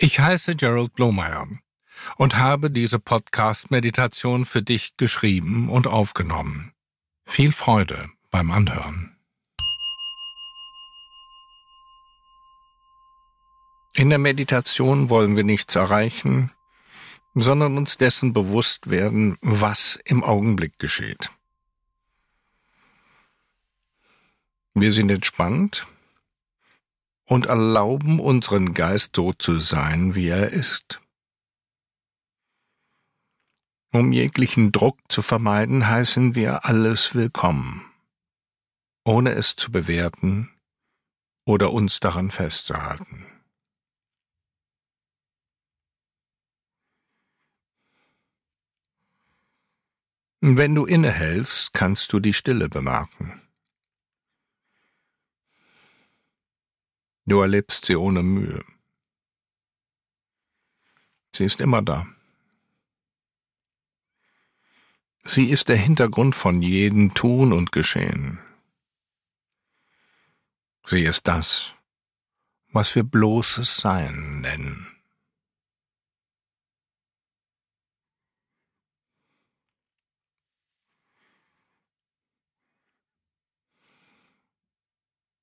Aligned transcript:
Ich 0.00 0.20
heiße 0.20 0.54
Gerald 0.54 0.94
Blomeyer 0.94 1.48
und 2.18 2.36
habe 2.36 2.70
diese 2.70 3.00
Podcast-Meditation 3.00 4.46
für 4.46 4.62
dich 4.62 4.96
geschrieben 4.96 5.68
und 5.68 5.88
aufgenommen. 5.88 6.72
Viel 7.26 7.50
Freude 7.50 8.08
beim 8.30 8.52
Anhören. 8.52 9.16
In 13.92 14.08
der 14.08 14.20
Meditation 14.20 15.10
wollen 15.10 15.34
wir 15.34 15.42
nichts 15.42 15.74
erreichen, 15.74 16.52
sondern 17.34 17.76
uns 17.76 17.98
dessen 17.98 18.32
bewusst 18.32 18.90
werden, 18.90 19.36
was 19.40 19.98
im 20.04 20.22
Augenblick 20.22 20.78
geschieht. 20.78 21.32
Wir 24.74 24.92
sind 24.92 25.10
entspannt 25.10 25.88
und 27.28 27.46
erlauben 27.46 28.20
unseren 28.20 28.72
Geist 28.72 29.14
so 29.14 29.32
zu 29.34 29.60
sein, 29.60 30.14
wie 30.14 30.28
er 30.28 30.50
ist. 30.50 31.00
Um 33.92 34.12
jeglichen 34.12 34.72
Druck 34.72 34.98
zu 35.08 35.22
vermeiden, 35.22 35.88
heißen 35.88 36.34
wir 36.34 36.64
alles 36.64 37.14
willkommen, 37.14 37.84
ohne 39.04 39.32
es 39.32 39.56
zu 39.56 39.70
bewerten 39.70 40.50
oder 41.46 41.72
uns 41.72 42.00
daran 42.00 42.30
festzuhalten. 42.30 43.26
Wenn 50.40 50.74
du 50.74 50.86
innehältst, 50.86 51.72
kannst 51.74 52.12
du 52.12 52.20
die 52.20 52.32
Stille 52.32 52.68
bemerken. 52.68 53.47
Du 57.28 57.42
erlebst 57.42 57.84
sie 57.84 57.94
ohne 57.94 58.22
Mühe. 58.22 58.64
Sie 61.34 61.44
ist 61.44 61.60
immer 61.60 61.82
da. 61.82 62.06
Sie 65.24 65.50
ist 65.50 65.68
der 65.68 65.76
Hintergrund 65.76 66.34
von 66.34 66.62
jedem 66.62 67.12
Tun 67.12 67.52
und 67.52 67.70
Geschehen. 67.70 68.38
Sie 70.84 71.02
ist 71.04 71.28
das, 71.28 71.74
was 72.68 72.94
wir 72.94 73.02
bloßes 73.02 73.76
Sein 73.76 74.40
nennen. 74.40 74.97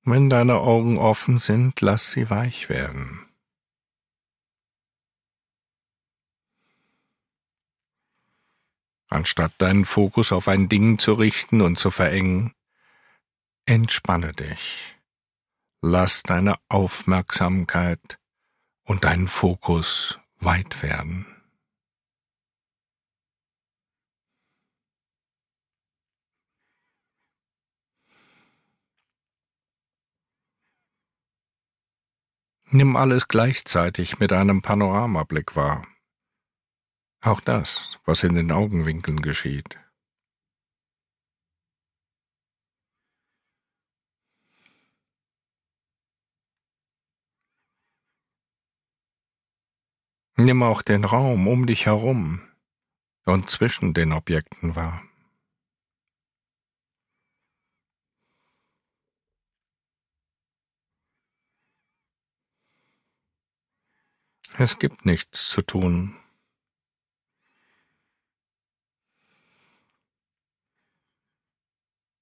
Wenn 0.08 0.30
deine 0.30 0.54
Augen 0.60 0.98
offen 0.98 1.36
sind, 1.36 1.80
lass 1.80 2.12
sie 2.12 2.30
weich 2.30 2.68
werden. 2.68 3.26
Anstatt 9.08 9.52
deinen 9.58 9.84
Fokus 9.84 10.30
auf 10.30 10.46
ein 10.46 10.68
Ding 10.68 11.00
zu 11.00 11.14
richten 11.14 11.60
und 11.60 11.80
zu 11.80 11.90
verengen, 11.90 12.54
entspanne 13.64 14.30
dich. 14.30 14.96
Lass 15.82 16.22
deine 16.22 16.54
Aufmerksamkeit 16.68 18.20
und 18.84 19.02
deinen 19.02 19.26
Fokus 19.26 20.20
weit 20.38 20.84
werden. 20.84 21.35
Nimm 32.70 32.96
alles 32.96 33.28
gleichzeitig 33.28 34.18
mit 34.18 34.32
einem 34.32 34.60
Panoramablick 34.60 35.54
wahr. 35.54 35.86
Auch 37.20 37.40
das, 37.40 38.00
was 38.04 38.24
in 38.24 38.34
den 38.34 38.50
Augenwinkeln 38.50 39.22
geschieht. 39.22 39.78
Nimm 50.36 50.62
auch 50.64 50.82
den 50.82 51.04
Raum 51.04 51.46
um 51.46 51.66
dich 51.66 51.86
herum 51.86 52.42
und 53.24 53.48
zwischen 53.48 53.94
den 53.94 54.12
Objekten 54.12 54.74
wahr. 54.76 55.02
Es 64.58 64.78
gibt 64.78 65.04
nichts 65.04 65.50
zu 65.50 65.60
tun. 65.60 66.16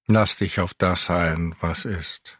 Lass 0.07 0.35
dich 0.35 0.59
auf 0.59 0.73
das 0.73 1.09
ein, 1.09 1.55
was 1.61 1.85
ist. 1.85 2.37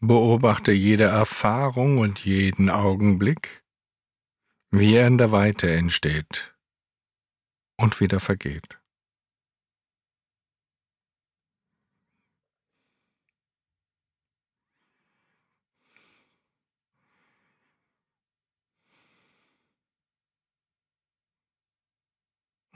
Beobachte 0.00 0.72
jede 0.72 1.04
Erfahrung 1.04 1.98
und 1.98 2.24
jeden 2.24 2.68
Augenblick, 2.68 3.62
wie 4.70 4.96
er 4.96 5.06
in 5.06 5.18
der 5.18 5.30
Weite 5.30 5.70
entsteht 5.72 6.54
und 7.76 8.00
wieder 8.00 8.18
vergeht. 8.18 8.80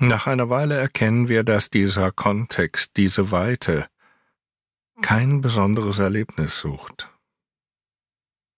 Nach 0.04 0.26
einer 0.26 0.50
Weile 0.50 0.76
erkennen 0.76 1.28
wir, 1.28 1.44
dass 1.44 1.70
dieser 1.70 2.10
Kontext, 2.10 2.96
diese 2.96 3.30
Weite, 3.30 3.88
kein 5.00 5.40
besonderes 5.40 6.00
Erlebnis 6.00 6.58
sucht. 6.58 7.08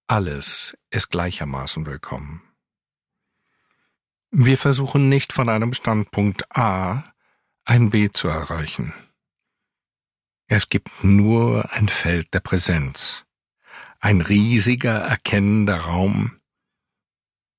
Alles 0.06 0.74
ist 0.88 1.10
gleichermaßen 1.10 1.84
willkommen. 1.84 2.40
Wir 4.30 4.56
versuchen 4.56 5.10
nicht 5.10 5.34
von 5.34 5.50
einem 5.50 5.74
Standpunkt 5.74 6.50
A 6.56 7.12
ein 7.66 7.90
B 7.90 8.08
zu 8.08 8.28
erreichen. 8.28 8.94
Es 10.46 10.70
gibt 10.70 11.04
nur 11.04 11.70
ein 11.74 11.88
Feld 11.88 12.32
der 12.32 12.40
Präsenz, 12.40 13.26
ein 14.00 14.22
riesiger 14.22 14.98
erkennender 14.98 15.76
Raum, 15.76 16.40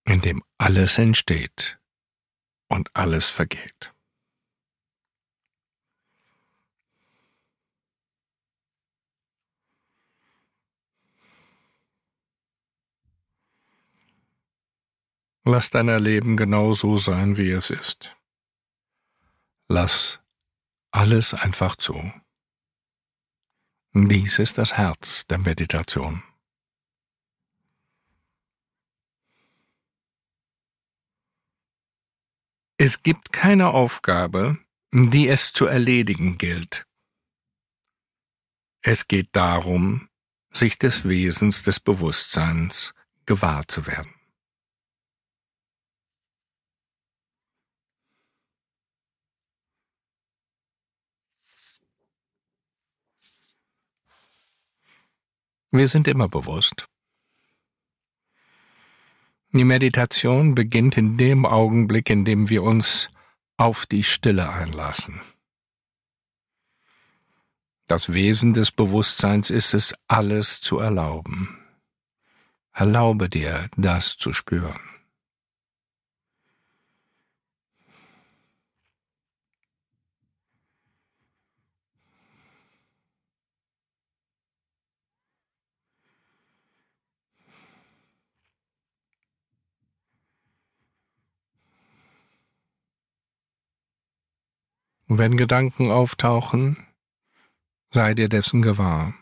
in 0.06 0.22
dem 0.22 0.42
alles 0.58 0.98
entsteht 0.98 1.78
und 2.68 2.90
alles 2.96 3.30
vergeht. 3.30 3.94
Lass 15.48 15.70
dein 15.70 15.90
Erleben 15.90 16.38
genau 16.38 16.74
so 16.74 16.98
sein, 16.98 17.38
wie 17.38 17.52
es 17.52 17.70
ist. 17.70 18.18
Lass 19.68 20.20
alles 20.90 21.36
einfach 21.36 21.76
zu. 21.76 22.12
Dies 23.94 24.40
ist 24.40 24.58
das 24.58 24.74
Herz 24.76 25.28
der 25.28 25.38
Meditation. 25.38 26.24
Es 32.88 33.02
gibt 33.02 33.34
keine 33.34 33.70
Aufgabe, 33.70 34.60
die 34.92 35.28
es 35.28 35.52
zu 35.54 35.66
erledigen 35.66 36.38
gilt. 36.38 36.86
Es 38.84 39.08
geht 39.08 39.30
darum, 39.32 40.08
sich 40.54 40.78
des 40.78 41.10
Wesens 41.10 41.64
des 41.64 41.80
Bewusstseins 41.80 42.94
gewahr 43.26 43.68
zu 43.68 43.88
werden. 43.88 44.14
Wir 55.72 55.88
sind 55.88 56.08
immer 56.08 56.30
bewusst. 56.30 56.86
Die 59.56 59.64
Meditation 59.64 60.54
beginnt 60.54 60.98
in 60.98 61.16
dem 61.16 61.46
Augenblick, 61.46 62.10
in 62.10 62.26
dem 62.26 62.50
wir 62.50 62.62
uns 62.62 63.10
auf 63.56 63.86
die 63.86 64.04
Stille 64.04 64.50
einlassen. 64.50 65.22
Das 67.88 68.12
Wesen 68.12 68.54
des 68.54 68.74
Bewusstseins 68.74 69.50
ist 69.50 69.74
es, 69.74 69.96
alles 70.10 70.60
zu 70.60 70.80
erlauben. 70.80 71.58
Erlaube 72.74 73.30
dir, 73.30 73.70
das 73.78 74.18
zu 74.18 74.34
spüren. 74.34 74.82
Und 95.08 95.20
wenn 95.20 95.38
Gedanken 95.38 95.92
auftauchen, 95.92 96.88
sei 97.92 98.14
dir 98.14 98.28
dessen 98.28 98.62
gewahr. 98.62 99.14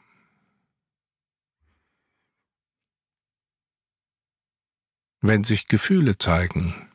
Wenn 5.20 5.44
sich 5.44 5.68
Gefühle 5.68 6.18
zeigen, 6.18 6.90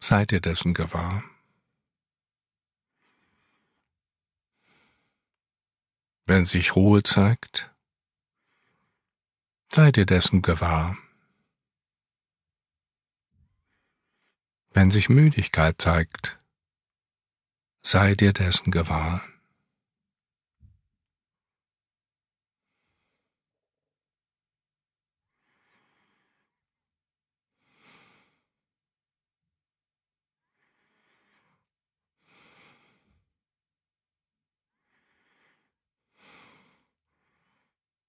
sei 0.00 0.24
dir 0.26 0.40
dessen 0.40 0.74
gewahr. 0.74 1.22
Wenn 6.26 6.44
sich 6.44 6.76
Ruhe 6.76 7.02
zeigt, 7.02 7.74
sei 9.70 9.92
dir 9.92 10.04
dessen 10.04 10.42
gewahr. 10.42 10.96
Wenn 14.70 14.90
sich 14.90 15.08
Müdigkeit 15.08 15.80
zeigt, 15.80 16.37
sei 17.88 18.14
dir 18.14 18.34
dessen 18.34 18.70
gewahr. 18.70 19.22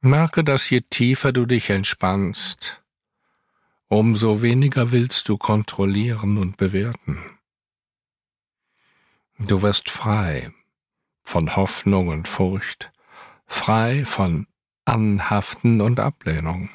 Merke, 0.02 0.44
dass 0.44 0.70
je 0.70 0.82
tiefer 0.82 1.32
du 1.32 1.46
dich 1.46 1.70
entspannst, 1.70 2.82
umso 3.88 4.42
weniger 4.42 4.92
willst 4.92 5.30
du 5.30 5.38
kontrollieren 5.38 6.38
und 6.38 6.58
bewerten. 6.58 7.39
Du 9.42 9.62
wirst 9.62 9.90
frei 9.90 10.54
von 11.24 11.56
Hoffnung 11.56 12.10
und 12.10 12.28
Furcht, 12.28 12.92
frei 13.46 14.04
von 14.04 14.48
Anhaften 14.84 15.80
und 15.80 15.98
Ablehnung. 16.02 16.70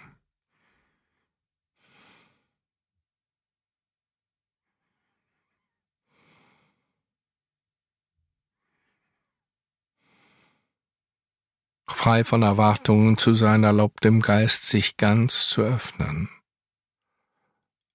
Frei 11.87 12.25
von 12.25 12.43
Erwartungen 12.43 13.19
zu 13.19 13.35
sein 13.35 13.65
erlaubt 13.65 14.05
dem 14.05 14.21
Geist, 14.21 14.69
sich 14.69 14.97
ganz 14.97 15.49
zu 15.49 15.61
öffnen. 15.61 16.31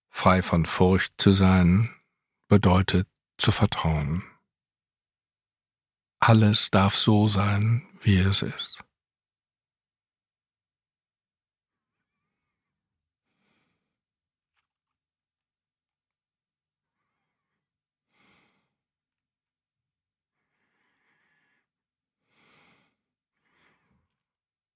Frei 0.10 0.44
von 0.44 0.68
Furcht 0.68 1.14
zu 1.18 1.32
sein 1.32 1.90
bedeutet 2.48 3.08
zu 3.38 3.52
vertrauen. 3.52 4.29
Alles 6.20 6.70
darf 6.70 6.96
so 6.96 7.28
sein, 7.28 7.88
wie 8.02 8.18
es 8.18 8.42
ist. 8.42 8.84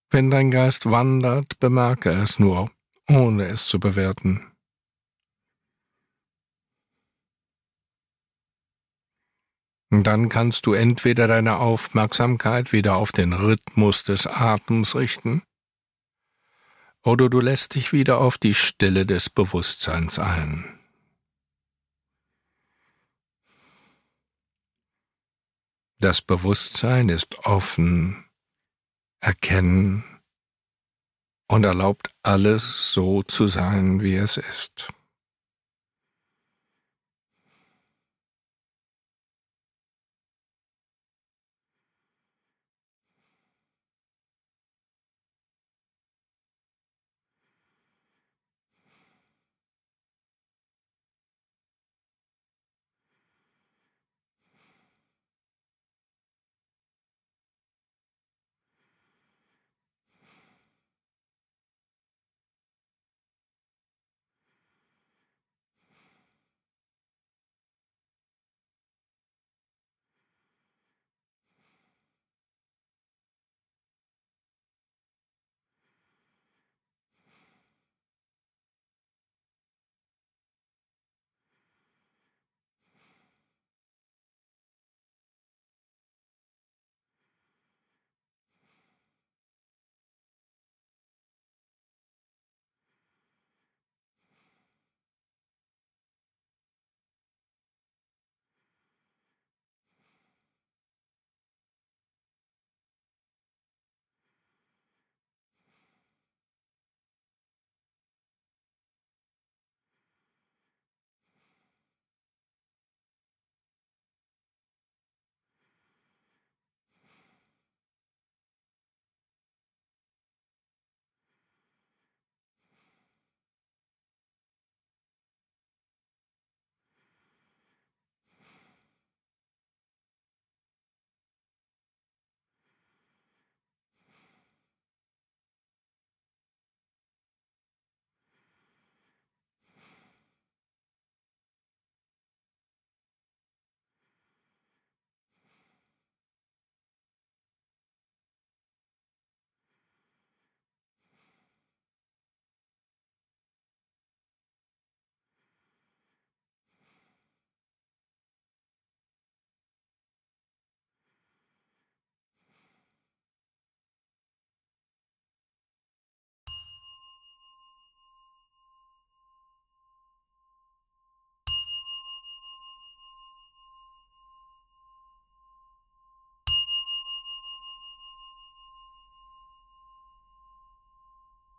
Wenn 0.09 0.29
dein 0.29 0.51
Geist 0.51 0.91
wandert, 0.91 1.59
bemerke 1.59 2.11
es 2.11 2.39
nur, 2.39 2.69
ohne 3.09 3.45
es 3.45 3.67
zu 3.67 3.79
bewerten. 3.79 4.52
Dann 10.01 10.27
kannst 10.27 10.65
du 10.65 10.73
entweder 10.73 11.27
deine 11.27 11.59
Aufmerksamkeit 11.59 12.73
wieder 12.73 12.95
auf 12.95 13.11
den 13.11 13.31
Rhythmus 13.31 14.03
des 14.03 14.25
Atems 14.25 14.95
richten, 14.95 15.43
oder 17.03 17.29
du 17.29 17.39
lässt 17.39 17.75
dich 17.75 17.93
wieder 17.93 18.17
auf 18.17 18.37
die 18.39 18.55
Stille 18.55 19.05
des 19.05 19.29
Bewusstseins 19.29 20.17
ein. 20.17 20.79
Das 25.99 26.21
Bewusstsein 26.21 27.09
ist 27.09 27.45
offen 27.45 28.25
erkennen 29.21 30.03
und 31.47 31.63
erlaubt 31.63 32.09
alles 32.23 32.93
so 32.93 33.21
zu 33.21 33.47
sein, 33.47 34.01
wie 34.01 34.15
es 34.15 34.37
ist. 34.37 34.91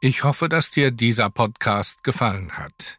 Ich 0.04 0.22
hoffe, 0.22 0.50
dass 0.50 0.70
dir 0.70 0.90
dieser 0.90 1.30
Podcast 1.30 2.04
gefallen 2.04 2.58
hat. 2.58 2.98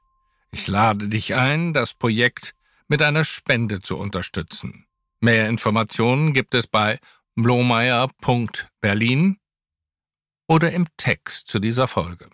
Ich 0.49 0.67
lade 0.67 1.07
dich 1.07 1.35
ein, 1.35 1.71
das 1.71 1.93
Projekt 1.93 2.55
mit 2.87 3.03
einer 3.03 3.23
Spende 3.23 3.79
zu 3.79 3.95
unterstützen. 3.95 4.87
Mehr 5.19 5.47
Informationen 5.47 6.33
gibt 6.33 6.55
es 6.55 6.65
bei 6.65 6.97
blomeyer.berlin 7.35 9.37
oder 10.47 10.71
im 10.71 10.87
Text 10.97 11.47
zu 11.47 11.59
dieser 11.59 11.87
Folge. 11.87 12.27